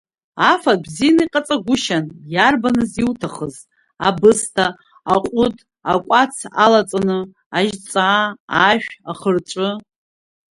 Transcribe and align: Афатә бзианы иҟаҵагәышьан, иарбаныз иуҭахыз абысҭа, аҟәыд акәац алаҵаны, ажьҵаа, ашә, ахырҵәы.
Афатә 0.49 0.81
бзианы 0.83 1.23
иҟаҵагәышьан, 1.25 2.05
иарбаныз 2.33 2.93
иуҭахыз 3.01 3.55
абысҭа, 4.07 4.67
аҟәыд 5.13 5.57
акәац 5.93 6.35
алаҵаны, 6.63 7.17
ажьҵаа, 7.57 8.23
ашә, 8.69 8.91
ахырҵәы. 9.11 9.69